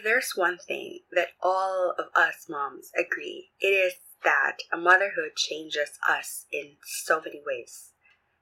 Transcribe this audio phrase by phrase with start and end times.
[0.00, 5.36] if there's one thing that all of us moms agree, it is that a motherhood
[5.36, 7.90] changes us in so many ways.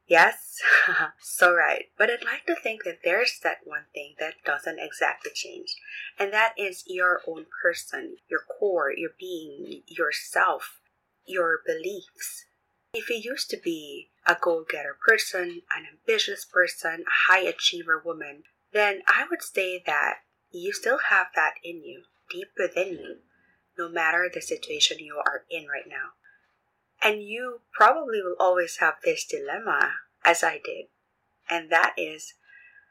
[0.06, 0.58] Yes,
[1.20, 1.86] so right.
[1.98, 5.74] But I'd like to think that there's that one thing that doesn't exactly change,
[6.18, 10.80] and that is your own person, your core, your being, yourself,
[11.26, 12.46] your beliefs.
[12.94, 18.00] If you used to be a goal getter person, an ambitious person, a high achiever
[18.02, 20.20] woman, then I would say that
[20.50, 23.16] you still have that in you, deep within you,
[23.78, 26.10] no matter the situation you are in right now.
[27.02, 29.92] And you probably will always have this dilemma,
[30.24, 30.86] as I did,
[31.48, 32.34] and that is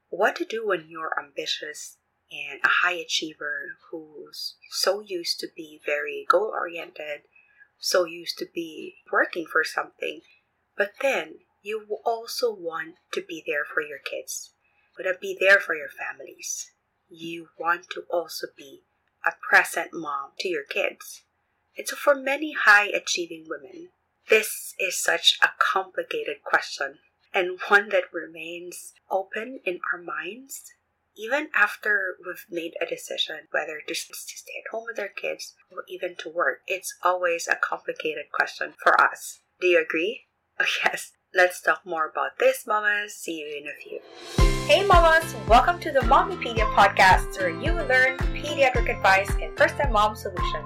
[0.09, 1.97] what to do when you're ambitious
[2.31, 7.21] and a high achiever who's so used to be very goal oriented,
[7.79, 10.21] so used to be working for something,
[10.77, 14.51] but then you also want to be there for your kids,
[14.95, 16.71] but be there for your families.
[17.09, 18.83] You want to also be
[19.25, 21.23] a present mom to your kids.
[21.77, 23.89] And so, for many high achieving women,
[24.29, 26.99] this is such a complicated question
[27.33, 30.63] and one that remains open in our minds
[31.17, 35.83] even after we've made a decision whether to stay at home with our kids or
[35.89, 36.59] even to work.
[36.67, 39.39] It's always a complicated question for us.
[39.59, 40.23] Do you agree?
[40.59, 41.11] Oh, yes.
[41.35, 43.13] Let's talk more about this, mamas.
[43.13, 43.99] See you in a few.
[44.65, 45.35] Hey, mamas!
[45.49, 50.63] Welcome to the Mommypedia podcast, where you learn pediatric advice and first-time mom solution.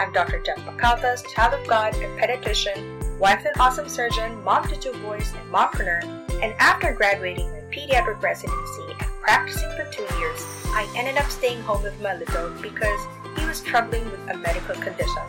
[0.00, 0.42] I'm Dr.
[0.42, 5.30] Jet Macaltas, child of God and pediatrician, wife and awesome surgeon, mom to two boys,
[5.34, 6.02] and mompreneur.
[6.42, 11.60] And after graduating my pediatric residency and practicing for two years, I ended up staying
[11.62, 13.00] home with my little because
[13.38, 15.22] he was struggling with a medical condition.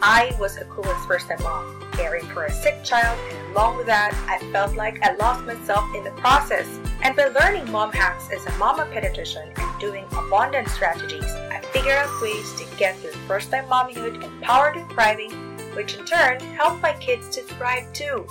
[0.00, 4.14] I was a clueless first-time mom, caring for a sick child, and along with that,
[4.28, 6.66] I felt like I lost myself in the process.
[7.02, 11.96] And by learning mom hacks as a mama pediatrician and doing abundance strategies, I figured
[11.96, 15.32] out ways to get through first-time mommyhood empowered and thriving,
[15.74, 18.24] which in turn helped my kids to thrive too.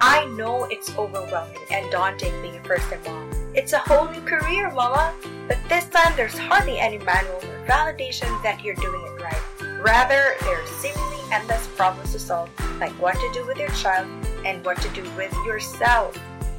[0.00, 3.30] I know it's overwhelming and daunting being a first-time mom.
[3.54, 5.12] It's a whole new career, mama,
[5.48, 9.17] but this time there's hardly any manual or validation that you're doing it.
[9.80, 12.50] Rather, there are seemingly endless problems to solve,
[12.80, 14.08] like what to do with your child
[14.44, 16.18] and what to do with yourself.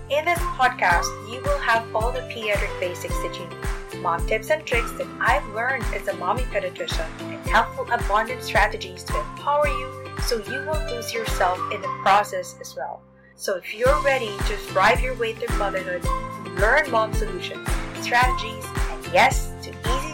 [0.10, 4.50] In this podcast, you will have all the pediatric basics that you need, mom tips
[4.52, 9.68] and tricks that I've learned as a mommy pediatrician, and helpful abundance strategies to empower
[9.68, 13.02] you so you won't lose yourself in the process as well.
[13.36, 16.06] So if you're ready to thrive your way through motherhood,
[16.58, 17.68] learn mom solutions,
[18.02, 19.49] strategies, and yes,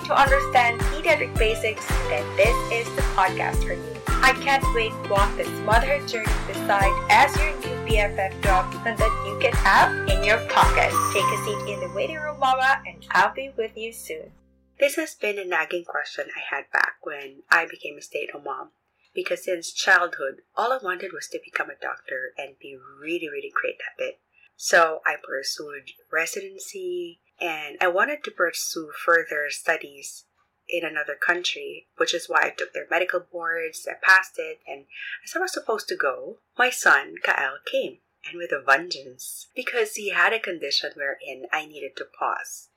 [0.06, 4.02] to understand pediatric basics, then this is the podcast for you.
[4.08, 9.24] I can't wait to walk this motherhood journey beside as your new BFF dog that
[9.26, 10.94] you can have in your pocket.
[11.14, 14.32] Take a seat in the waiting room, mama, and I'll be with you soon.
[14.80, 18.70] This has been a nagging question I had back when I became a stay-at-home mom.
[19.14, 23.52] Because since childhood, all I wanted was to become a doctor and be really, really
[23.54, 24.20] great at it.
[24.58, 30.25] So I pursued residency, and I wanted to pursue further studies
[30.68, 34.85] in another country, which is why I took their medical boards, I passed it, and
[35.23, 37.97] as I was supposed to go, my son, Kael, came,
[38.28, 42.69] and with a vengeance, because he had a condition wherein I needed to pause.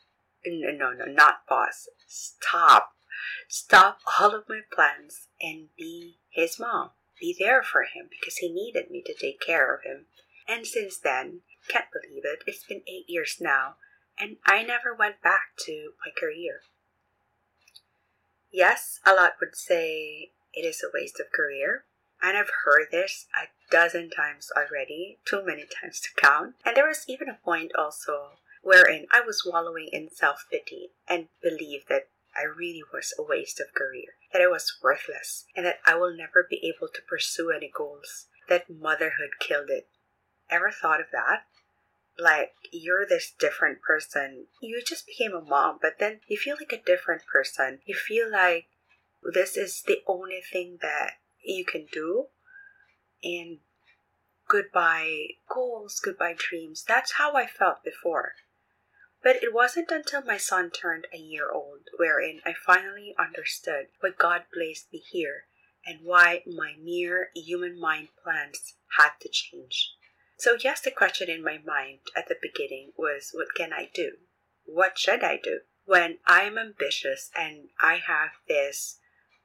[0.46, 1.88] No, no, no, not pause.
[2.06, 2.92] Stop.
[3.48, 6.90] Stop all of my plans and be his mom.
[7.20, 10.06] Be there for him because he needed me to take care of him.
[10.46, 13.74] And since then, can't believe it, it's been eight years now,
[14.20, 16.60] and I never went back to my career.
[18.50, 21.84] Yes, a lot would say it is a waste of career,
[22.22, 26.54] and I've heard this a dozen times already, too many times to count.
[26.64, 31.28] And there was even a point also wherein I was wallowing in self pity and
[31.42, 35.80] believed that I really was a waste of career, that I was worthless, and that
[35.86, 39.88] I will never be able to pursue any goals, that motherhood killed it.
[40.50, 41.44] Ever thought of that?
[42.18, 44.46] Like you're this different person.
[44.60, 47.80] You just became a mom, but then you feel like a different person.
[47.86, 48.66] You feel like
[49.34, 51.12] this is the only thing that
[51.44, 52.26] you can do.
[53.22, 53.58] And
[54.48, 56.84] goodbye goals, goodbye dreams.
[56.86, 58.32] That's how I felt before.
[59.22, 64.10] But it wasn't until my son turned a year old wherein I finally understood why
[64.16, 65.44] God placed me here
[65.84, 69.92] and why my mere human mind plans had to change.
[70.38, 74.12] So, yes, the question in my mind at the beginning was what can I do?
[74.64, 75.60] What should I do?
[75.84, 79.00] When I'm ambitious and I have this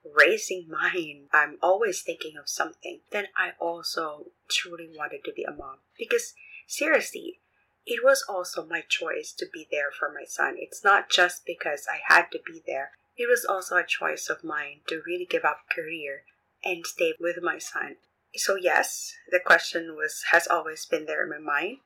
[0.06, 5.52] racing mind, I'm always thinking of something, then I also truly wanted to be a
[5.52, 5.78] mom.
[5.98, 6.36] Because
[6.68, 7.40] seriously,
[7.88, 10.56] it was also my choice to be there for my son.
[10.60, 12.92] It's not just because I had to be there.
[13.18, 16.24] it was also a choice of mine to really give up career
[16.64, 17.98] and stay with my son.
[18.36, 21.78] So yes, the question was has always been there in my mind.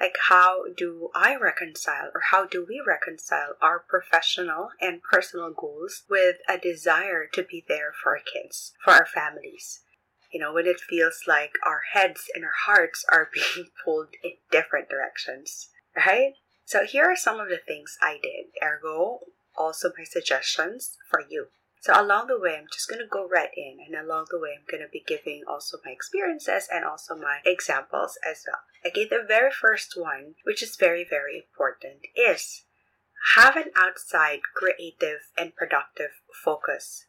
[0.00, 6.02] Like how do I reconcile or how do we reconcile our professional and personal goals
[6.10, 9.80] with a desire to be there for our kids, for our families?
[10.32, 14.32] You know, when it feels like our heads and our hearts are being pulled in
[14.50, 16.32] different directions, right?
[16.64, 18.46] So here are some of the things I did.
[18.62, 19.20] Ergo,
[19.56, 21.48] also my suggestions for you.
[21.82, 24.50] So along the way, I'm just going to go right in, and along the way,
[24.56, 28.60] I'm going to be giving also my experiences and also my examples as well.
[28.86, 32.62] Okay, the very first one, which is very, very important, is
[33.34, 36.10] have an outside creative and productive
[36.44, 37.06] focus.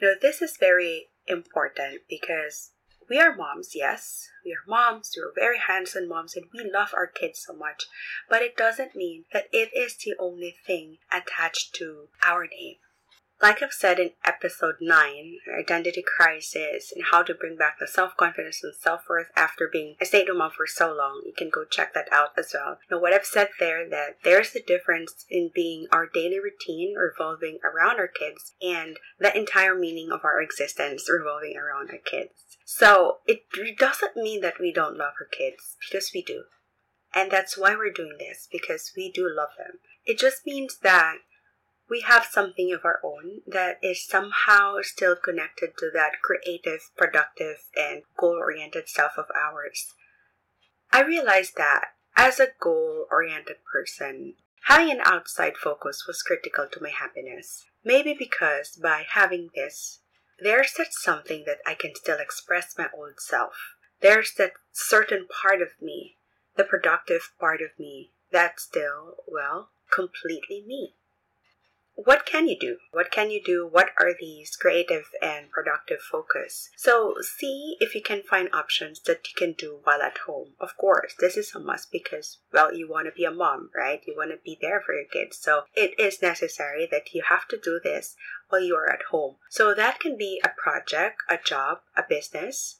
[0.00, 2.70] Now, this is very important because
[3.10, 6.90] we are moms, yes, we are moms, we are very hands-on moms, and we love
[6.94, 7.86] our kids so much,
[8.30, 12.76] but it doesn't mean that it is the only thing attached to our name.
[13.42, 18.16] Like I've said in episode 9, Identity Crisis, and how to bring back the self
[18.16, 21.32] confidence and self worth after being a stay at home mom for so long, you
[21.36, 22.78] can go check that out as well.
[22.90, 27.58] Now, what I've said there, that there's a difference in being our daily routine revolving
[27.64, 32.58] around our kids and the entire meaning of our existence revolving around our kids.
[32.64, 33.42] So, it
[33.78, 36.44] doesn't mean that we don't love our kids, because we do.
[37.14, 39.80] And that's why we're doing this, because we do love them.
[40.06, 41.16] It just means that
[41.88, 47.58] we have something of our own that is somehow still connected to that creative, productive,
[47.76, 49.92] and goal oriented self of ours.
[50.90, 54.34] I realized that as a goal oriented person,
[54.66, 57.64] having an outside focus was critical to my happiness.
[57.84, 60.00] Maybe because by having this,
[60.40, 63.54] there's that something that I can still express my old self.
[64.00, 66.16] There's that certain part of me,
[66.56, 70.94] the productive part of me, that's still, well, completely me
[71.96, 72.78] what can you do?
[72.90, 73.68] What can you do?
[73.70, 76.70] What are these creative and productive focus?
[76.76, 80.54] So see if you can find options that you can do while at home.
[80.60, 84.00] Of course, this is a must because, well, you want to be a mom, right?
[84.06, 85.38] You want to be there for your kids.
[85.38, 88.16] So it is necessary that you have to do this
[88.48, 89.36] while you are at home.
[89.48, 92.78] So that can be a project, a job, a business,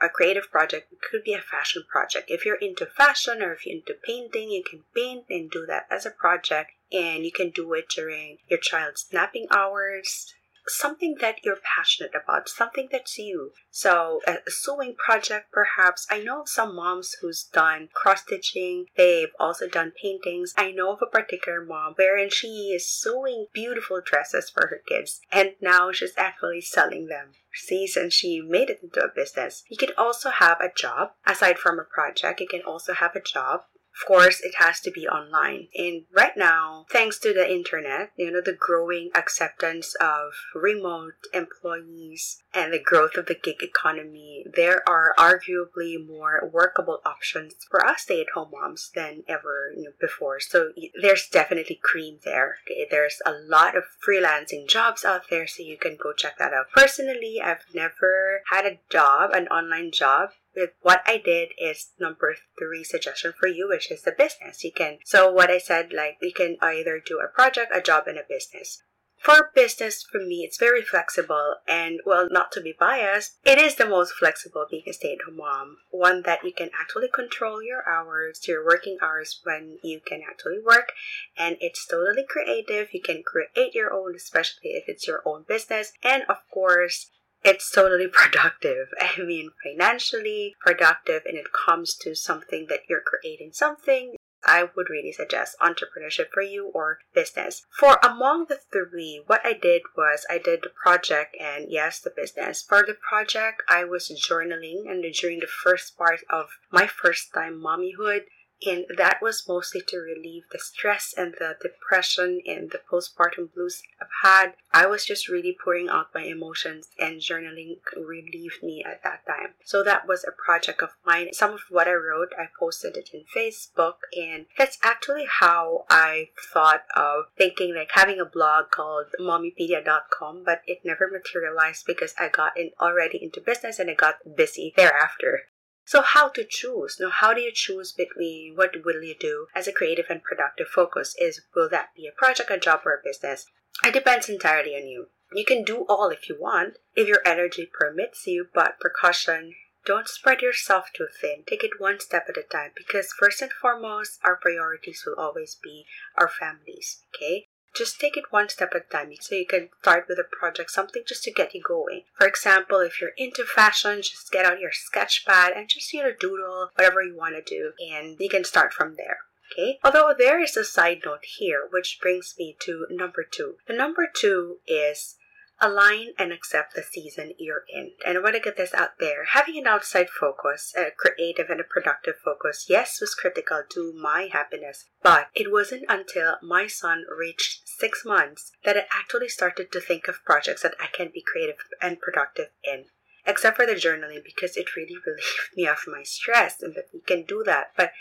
[0.00, 3.64] a creative project it could be a fashion project if you're into fashion or if
[3.64, 7.50] you're into painting you can paint and do that as a project and you can
[7.50, 10.32] do it during your child's napping hours
[10.66, 13.52] something that you're passionate about, something that's you.
[13.70, 16.06] So, a sewing project, perhaps.
[16.10, 20.54] I know of some moms who's done cross stitching, they've also done paintings.
[20.56, 25.20] I know of a particular mom wherein she is sewing beautiful dresses for her kids,
[25.30, 27.32] and now she's actually selling them.
[27.54, 29.62] See, since she made it into a business.
[29.68, 32.40] You can also have a job aside from a project.
[32.40, 33.62] You can also have a job
[34.00, 35.68] of course, it has to be online.
[35.74, 42.42] And right now, thanks to the internet, you know, the growing acceptance of remote employees
[42.52, 48.02] and the growth of the gig economy, there are arguably more workable options for us
[48.02, 50.40] stay at home moms than ever you know, before.
[50.40, 52.56] So there's definitely cream there.
[52.66, 52.86] Okay?
[52.90, 56.66] There's a lot of freelancing jobs out there, so you can go check that out.
[56.74, 62.36] Personally, I've never had a job, an online job with what I did is number
[62.58, 64.64] three suggestion for you, which is the business.
[64.64, 68.04] You can, so what I said, like, you can either do a project, a job,
[68.06, 68.82] and a business.
[69.24, 73.76] For business, for me, it's very flexible and, well, not to be biased, it is
[73.76, 75.78] the most flexible being a stay at home mom.
[75.90, 80.58] One that you can actually control your hours, your working hours when you can actually
[80.62, 80.92] work,
[81.38, 82.92] and it's totally creative.
[82.92, 85.94] You can create your own, especially if it's your own business.
[86.02, 87.10] And of course,
[87.44, 88.88] it's totally productive.
[89.00, 94.16] I mean, financially productive, and it comes to something that you're creating something.
[94.46, 97.64] I would really suggest entrepreneurship for you or business.
[97.78, 102.12] For among the three, what I did was I did the project and yes, the
[102.14, 102.62] business.
[102.62, 107.54] For the project, I was journaling and during the first part of my first time
[107.54, 108.24] mommyhood,
[108.66, 113.82] and that was mostly to relieve the stress and the depression and the postpartum blues
[114.00, 114.54] I've had.
[114.72, 119.54] I was just really pouring out my emotions, and journaling relieved me at that time.
[119.64, 121.28] So that was a project of mine.
[121.32, 126.28] Some of what I wrote, I posted it in Facebook, and that's actually how I
[126.52, 132.28] thought of thinking like having a blog called mommypedia.com, but it never materialized because I
[132.28, 135.42] got in already into business and I got busy thereafter.
[135.84, 136.96] So how to choose?
[136.98, 140.68] Now, how do you choose between what will you do as a creative and productive
[140.68, 141.14] focus?
[141.20, 143.46] Is will that be a project, a job, or a business?
[143.84, 145.08] It depends entirely on you.
[145.32, 150.08] You can do all if you want, if your energy permits you, but precaution, don't
[150.08, 151.44] spread yourself too thin.
[151.46, 155.56] Take it one step at a time because first and foremost, our priorities will always
[155.62, 155.84] be
[156.16, 157.48] our families, okay?
[157.76, 159.12] Just take it one step at a time.
[159.20, 162.02] So you can start with a project, something just to get you going.
[162.18, 166.02] For example, if you're into fashion, just get out your sketch pad and just, you
[166.02, 167.72] know, doodle whatever you want to do.
[167.92, 169.18] And you can start from there.
[169.52, 169.78] Okay.
[169.84, 173.56] Although there is a side note here, which brings me to number two.
[173.66, 175.16] The number two is
[175.64, 177.92] align and accept the season you're in.
[178.06, 179.24] And I want to get this out there.
[179.32, 184.28] Having an outside focus, a creative and a productive focus, yes, was critical to my
[184.30, 184.84] happiness.
[185.02, 190.08] But it wasn't until my son reached six months that I actually started to think
[190.08, 192.86] of projects that I can be creative and productive in.
[193.26, 197.00] Except for the journaling because it really relieved me of my stress and that you
[197.06, 197.72] can do that.
[197.76, 197.92] But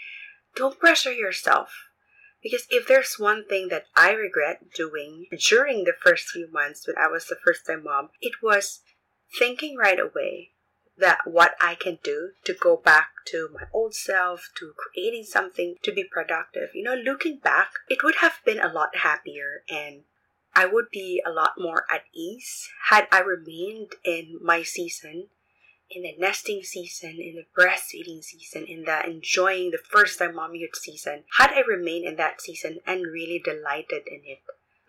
[0.56, 1.72] don't pressure yourself
[2.44, 6.98] because if there's one thing that I regret doing during the first few months when
[6.98, 8.82] I was the first time mom, it was
[9.40, 10.52] thinking right away
[10.98, 15.76] that what I can do to go back to my old self, to creating something
[15.82, 16.70] to be productive.
[16.76, 20.04] You know, looking back, it would have been a lot happier and
[20.54, 25.30] I would be a lot more at ease had I remained in my season
[25.96, 30.76] in the nesting season, in the breastfeeding season, in the enjoying the first time mommyhood
[30.76, 34.40] season, had I remained in that season and really delighted in it,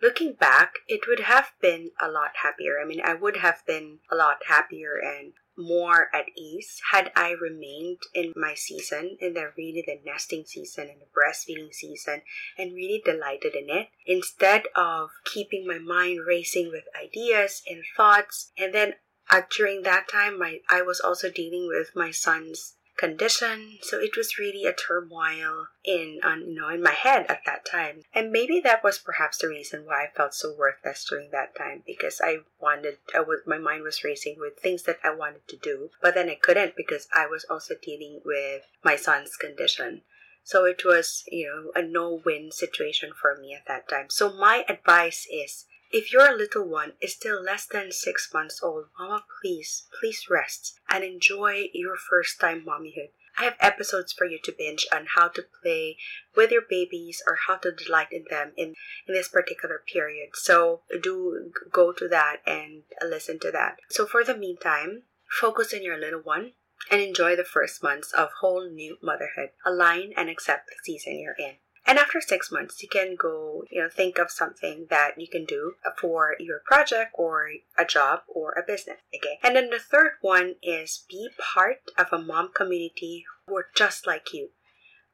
[0.01, 2.79] looking back, it would have been a lot happier.
[2.81, 7.31] I mean, I would have been a lot happier and more at ease had I
[7.31, 12.23] remained in my season, in the really the nesting season and the breastfeeding season,
[12.57, 18.51] and really delighted in it, instead of keeping my mind racing with ideas and thoughts,
[18.57, 18.95] and then
[19.29, 24.15] uh, during that time, my I was also dealing with my son's condition, so it
[24.15, 28.01] was really a turmoil in you know in my head at that time.
[28.13, 31.83] And maybe that was perhaps the reason why I felt so worthless during that time
[31.85, 35.57] because I wanted I was my mind was racing with things that I wanted to
[35.57, 40.03] do, but then I couldn't because I was also dealing with my son's condition.
[40.43, 44.11] So it was, you know, a no-win situation for me at that time.
[44.11, 48.87] So my advice is if your little one is still less than six months old,
[48.99, 53.11] Mama, please, please rest and enjoy your first time mommyhood.
[53.39, 55.95] I have episodes for you to binge on how to play
[56.35, 58.75] with your babies or how to delight in them in,
[59.07, 60.31] in this particular period.
[60.33, 63.77] So do go to that and listen to that.
[63.89, 66.51] So for the meantime, focus on your little one
[66.91, 69.51] and enjoy the first months of whole new motherhood.
[69.65, 71.55] Align and accept the season you're in.
[71.87, 75.45] And after six months, you can go, you know, think of something that you can
[75.45, 78.97] do for your project or a job or a business.
[79.15, 79.37] Okay.
[79.43, 84.07] And then the third one is be part of a mom community who are just
[84.07, 84.49] like you,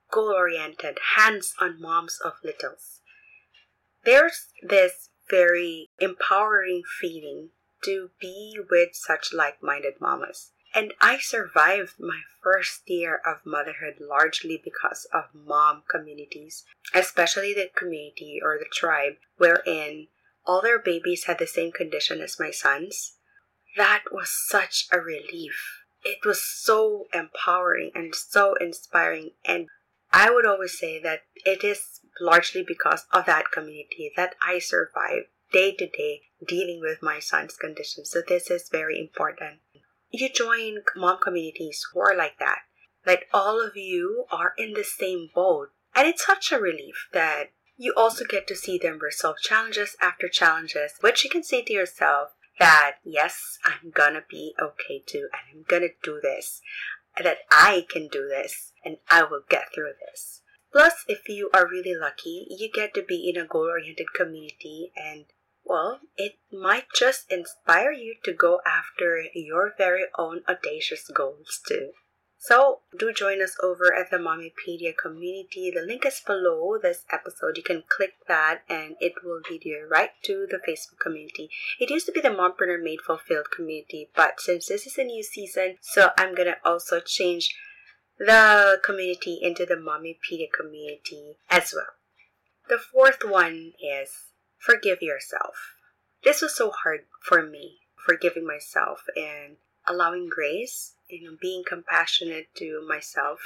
[0.10, 3.02] goal oriented, hands on moms of littles.
[4.06, 7.50] There's this very empowering feeling
[7.84, 10.52] to be with such like minded mamas.
[10.74, 16.64] And I survived my first year of motherhood largely because of mom communities,
[16.94, 20.08] especially the community or the tribe wherein
[20.46, 23.18] all their babies had the same condition as my sons.
[23.76, 25.84] That was such a relief.
[26.04, 29.32] It was so empowering and so inspiring.
[29.46, 29.68] And
[30.12, 35.28] I would always say that it is largely because of that community that I survived
[35.52, 38.06] day to day dealing with my son's condition.
[38.06, 39.60] So this is very important
[40.12, 42.60] you join mom communities who are like that.
[43.06, 45.70] Like all of you are in the same boat.
[45.96, 50.28] And it's such a relief that you also get to see them resolve challenges after
[50.30, 55.60] challenges, which you can say to yourself that, yes, I'm gonna be okay too, and
[55.60, 56.62] I'm gonna do this,
[57.22, 60.42] that I can do this, and I will get through this.
[60.72, 64.92] Plus, if you are really lucky, you get to be in a goal oriented community
[64.96, 65.26] and
[65.64, 71.92] well, it might just inspire you to go after your very own audacious goals too.
[72.44, 75.70] So, do join us over at the Mommypedia community.
[75.70, 77.56] The link is below this episode.
[77.56, 81.52] You can click that and it will lead you right to the Facebook community.
[81.80, 85.22] It used to be the Mompreneur Made Fulfilled community, but since this is a new
[85.22, 87.56] season, so I'm gonna also change
[88.18, 91.94] the community into the Mommypedia community as well.
[92.70, 94.10] The fourth one is
[94.62, 95.76] forgive yourself.
[96.24, 102.48] This was so hard for me, forgiving myself and allowing grace, you know, being compassionate
[102.58, 103.40] to myself.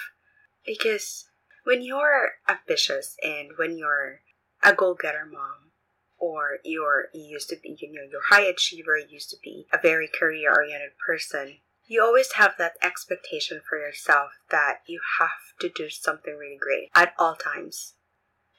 [0.66, 1.26] Because
[1.64, 4.22] when you're ambitious and when you're
[4.64, 5.72] a goal-getter mom,
[6.18, 9.78] or you're you used to be, you know, you're high achiever, used to be a
[9.78, 11.58] very career-oriented person,
[11.88, 15.30] you always have that expectation for yourself that you have
[15.60, 17.94] to do something really great at all times.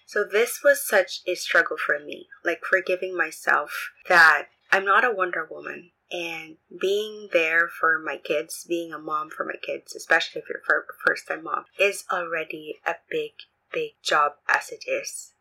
[0.07, 5.13] So this was such a struggle for me, like forgiving myself that I'm not a
[5.13, 10.41] Wonder Woman and being there for my kids, being a mom for my kids, especially
[10.41, 13.33] if you're a first time mom, is already a big,
[13.73, 15.33] big job as it is.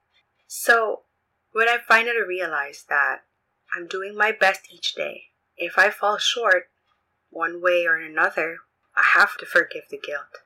[0.47, 1.03] So
[1.51, 3.21] when I finally realized that
[3.75, 5.23] I'm doing my best each day.
[5.57, 6.69] If I fall short,
[7.29, 8.59] one way or another,
[8.95, 10.43] I have to forgive the guilt.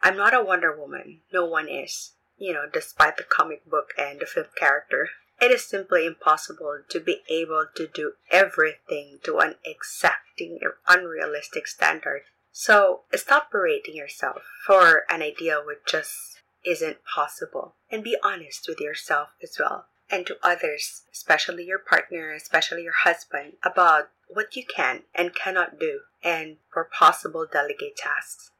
[0.00, 1.22] I'm not a Wonder Woman.
[1.32, 2.12] No one is.
[2.42, 5.10] You know, despite the comic book and the film character.
[5.40, 11.68] It is simply impossible to be able to do everything to an exacting or unrealistic
[11.68, 12.22] standard.
[12.50, 18.80] So stop berating yourself for an idea which just isn't possible and be honest with
[18.80, 24.64] yourself as well and to others, especially your partner, especially your husband, about what you
[24.64, 28.50] can and cannot do and for possible delegate tasks.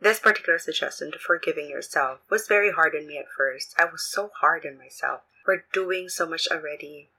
[0.00, 3.74] This particular suggestion to forgiving yourself was very hard on me at first.
[3.78, 7.10] I was so hard on myself for doing so much already.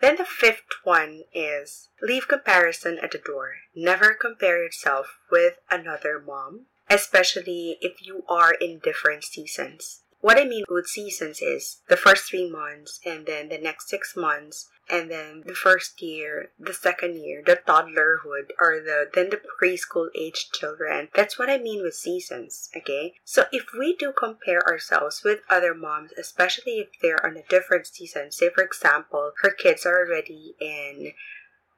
[0.00, 3.56] Then the fifth one is leave comparison at the door.
[3.74, 10.02] Never compare yourself with another mom, especially if you are in different seasons.
[10.20, 14.16] What I mean with seasons is the first three months and then the next six
[14.16, 19.40] months and then the first year, the second year, the toddlerhood, or the then the
[19.60, 21.08] preschool age children.
[21.14, 23.14] That's what I mean with seasons, okay?
[23.24, 27.86] So if we do compare ourselves with other moms, especially if they're on a different
[27.86, 31.12] season, say for example, her kids are already in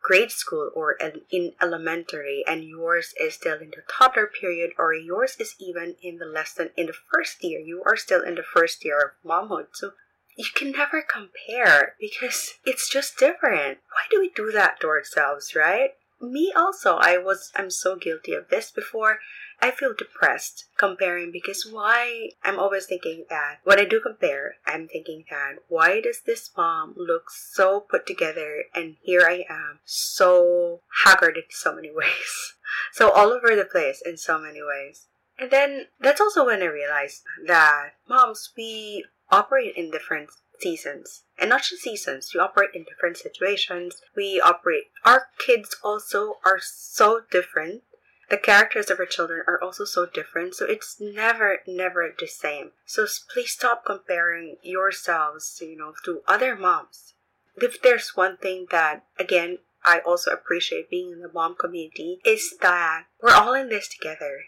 [0.03, 0.97] grade school or
[1.31, 6.19] in elementary and yours is still in the toddler period or yours is even in
[6.19, 9.67] the lesson in the first year you are still in the first year of momhood
[9.73, 9.91] so
[10.39, 15.55] you can never compare because it's just different why do we do that to ourselves
[15.55, 15.91] right
[16.21, 19.19] me also i was i'm so guilty of this before
[19.61, 24.87] I feel depressed comparing because why I'm always thinking that when I do compare, I'm
[24.87, 30.83] thinking that why does this mom look so put together and here I am so
[31.05, 32.55] haggard in so many ways.
[32.93, 35.07] So all over the place in so many ways.
[35.39, 40.31] And then that's also when I realized that moms, we operate in different
[40.61, 41.23] seasons.
[41.39, 44.01] And not just seasons, we operate in different situations.
[44.17, 47.83] We operate, our kids also are so different
[48.29, 52.73] the characters of our children are also so different, so it's never, never the same.
[52.85, 57.15] So please stop comparing yourselves, you know, to other moms.
[57.57, 62.55] If there's one thing that, again, I also appreciate being in the mom community is
[62.61, 64.43] that we're all in this together.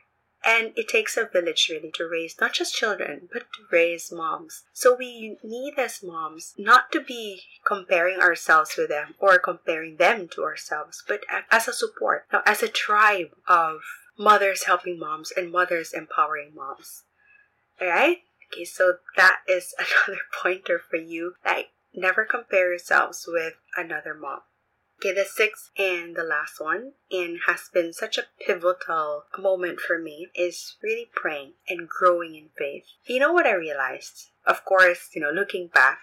[0.45, 4.65] And it takes a village really to raise not just children, but to raise moms.
[4.73, 10.29] So we need as moms not to be comparing ourselves with them or comparing them
[10.29, 13.81] to ourselves, but as a support, now as a tribe of
[14.19, 17.05] mothers helping moms and mothers empowering moms.
[17.81, 18.19] Alright?
[18.53, 19.75] Okay, so that is
[20.07, 21.35] another pointer for you.
[21.45, 24.41] Like, never compare yourselves with another mom.
[25.03, 29.99] Okay, the sixth and the last one, and has been such a pivotal moment for
[29.99, 32.85] me, is really praying and growing in faith.
[33.07, 34.29] You know what I realized?
[34.45, 36.01] Of course, you know, looking back,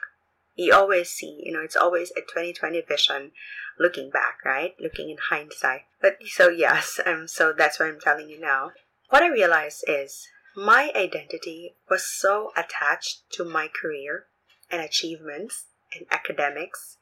[0.56, 3.34] you always see, you know, it's always a 2020 vision
[3.78, 4.74] looking back, right?
[4.80, 5.82] Looking in hindsight.
[6.02, 8.72] But so, yes, um, so that's what I'm telling you now.
[9.10, 14.26] What I realized is my identity was so attached to my career
[14.72, 16.98] and achievements and academics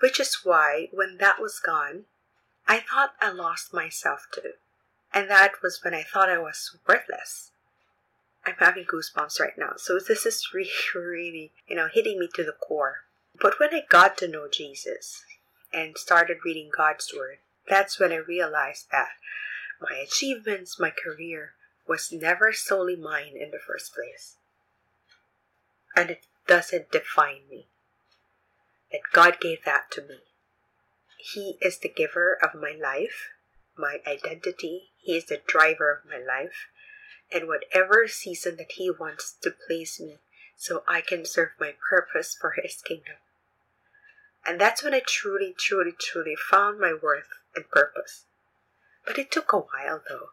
[0.00, 2.04] which is why, when that was gone,
[2.66, 4.52] I thought I lost myself too.
[5.12, 7.52] And that was when I thought I was worthless.
[8.44, 9.74] I'm having goosebumps right now.
[9.76, 13.04] So this is really, really, you know, hitting me to the core.
[13.40, 15.24] But when I got to know Jesus
[15.72, 19.10] and started reading God's Word, that's when I realized that
[19.80, 21.54] my achievements, my career,
[21.86, 24.36] was never solely mine in the first place.
[25.96, 27.66] And it doesn't define me
[28.94, 30.20] that God gave that to me.
[31.18, 33.30] He is the giver of my life,
[33.76, 34.90] my identity.
[34.98, 36.68] He is the driver of my life.
[37.32, 40.18] And whatever season that He wants to place me
[40.56, 43.16] so I can serve my purpose for His kingdom.
[44.46, 48.26] And that's when I truly, truly, truly found my worth and purpose.
[49.04, 50.28] But it took a while though.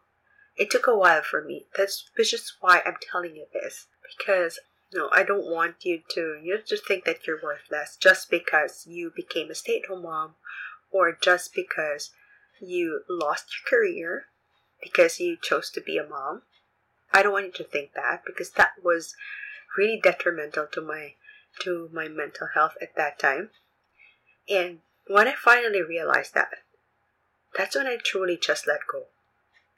[0.56, 1.66] It took a while for me.
[1.76, 3.88] That's which is why I'm telling you this.
[4.16, 4.60] Because
[4.92, 9.12] no, I don't want you to you to think that you're worthless just because you
[9.14, 10.34] became a stay-at-home mom
[10.90, 12.10] or just because
[12.60, 14.26] you lost your career
[14.82, 16.42] because you chose to be a mom.
[17.12, 19.14] I don't want you to think that because that was
[19.76, 21.14] really detrimental to my
[21.60, 23.50] to my mental health at that time.
[24.48, 26.48] And when I finally realized that,
[27.56, 29.04] that's when I truly just let go.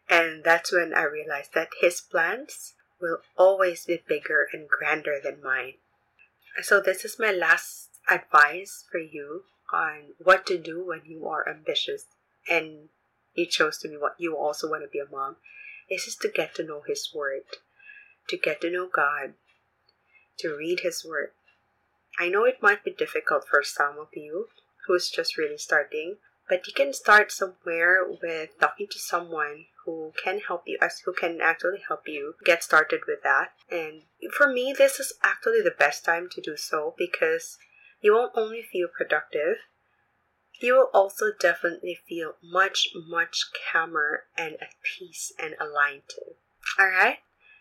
[0.09, 2.75] And that's when I realized that his plans
[3.05, 5.75] will always be bigger and grander than mine.
[6.63, 11.49] So, this is my last advice for you on what to do when you are
[11.49, 12.07] ambitious
[12.49, 12.89] and
[13.35, 15.37] you chose to be what you also want to be a mom.
[15.91, 17.43] Is just to get to know His Word,
[18.31, 19.35] to get to know God,
[20.39, 21.33] to read His Word,
[22.19, 24.49] I know it might be difficult for some of you
[24.87, 30.41] who's just really starting, but you can start somewhere with talking to someone who can
[30.41, 33.53] help you as who can actually help you get started with that.
[33.71, 34.03] And
[34.33, 37.59] for me this is actually the best time to do so because
[38.01, 39.57] you won't only feel productive
[40.61, 46.35] you will also definitely feel much much calmer and at peace and aligned too.
[46.79, 47.19] All right?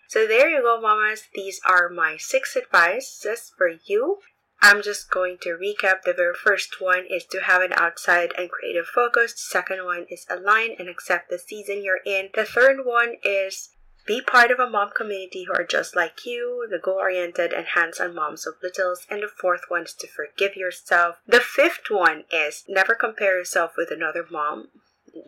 [0.07, 1.23] So there you go mamas.
[1.33, 4.19] These are my six advices for you
[4.65, 6.03] I'm just going to recap.
[6.03, 9.33] The very first one is to have an outside and creative focus.
[9.33, 12.29] The second one is align and accept the season you're in.
[12.33, 13.71] The third one is
[14.07, 17.65] be part of a mom community who are just like you, the goal oriented and
[17.75, 19.05] hands on moms of littles.
[19.09, 21.17] And the fourth one is to forgive yourself.
[21.27, 24.69] The fifth one is never compare yourself with another mom.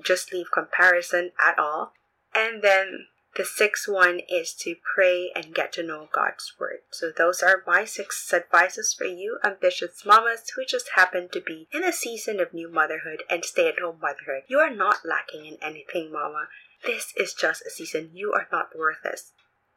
[0.02, 1.92] Just leave comparison at all.
[2.34, 6.80] And then the sixth one is to pray and get to know God's Word.
[6.92, 11.68] So, those are my six advices for you, ambitious mamas who just happen to be
[11.74, 14.44] in a season of new motherhood and stay at home motherhood.
[14.48, 16.48] You are not lacking in anything, mama.
[16.86, 19.34] This is just a season you are not worthless.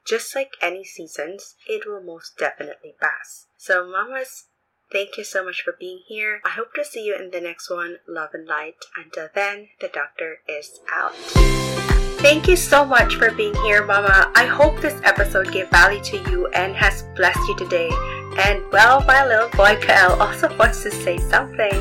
[0.07, 3.47] Just like any seasons, it will most definitely pass.
[3.57, 4.45] So, mamas,
[4.93, 6.41] thank you so much for being here.
[6.45, 7.97] I hope to see you in the next one.
[8.07, 8.77] Love and light.
[8.97, 11.78] Until then, the doctor is out.
[12.19, 14.33] Thank you so much for being here, Mama.
[14.35, 17.89] I hope this episode gave value to you and has blessed you today.
[18.43, 21.79] And well, my little boy Kael also wants to say something.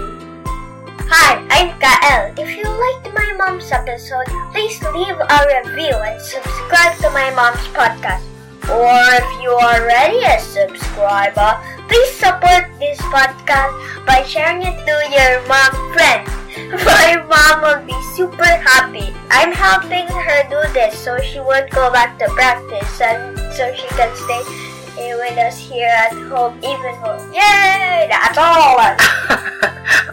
[1.10, 2.38] Hi, I'm Kael.
[2.38, 7.65] If you liked my mom's episode, please leave a review and subscribe to my mom's
[7.73, 8.21] podcast.
[8.69, 11.58] Or if you are already a subscriber,
[11.89, 13.73] please support this podcast
[14.06, 16.37] by sharing it to your mom friends.
[16.71, 19.13] My mom will be super happy.
[19.30, 23.88] I'm helping her do this so she won't go back to practice and so she
[23.95, 27.19] can stay with us here at home even more.
[27.32, 28.08] Yay!
[28.10, 28.77] That's all!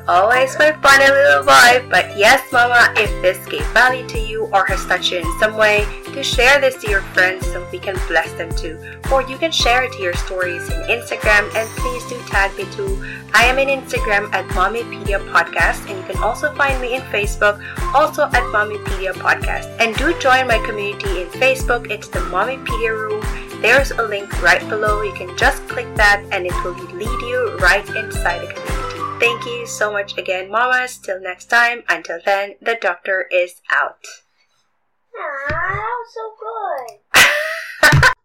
[0.09, 1.87] Always my funny little boy.
[1.89, 5.57] But yes, Mama, if this gave value to you or has touched you in some
[5.57, 8.79] way, to share this to your friends so we can bless them too.
[9.13, 12.65] Or you can share it to your stories in Instagram and please do tag me
[12.73, 13.03] too.
[13.35, 17.61] I am in Instagram at Mommypedia Podcast and you can also find me in Facebook
[17.95, 19.75] also at Mommypedia Podcast.
[19.81, 21.91] And do join my community in Facebook.
[21.91, 23.21] It's the Mommypedia Room.
[23.61, 25.03] There's a link right below.
[25.03, 29.21] You can just click that and it will lead you right inside the community.
[29.21, 30.99] Thank you so much again, mamas.
[30.99, 31.83] Till next time.
[31.89, 34.24] Until then, the doctor is out.
[35.17, 37.04] Was so good.